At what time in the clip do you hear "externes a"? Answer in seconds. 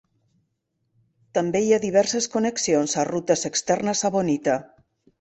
3.55-4.15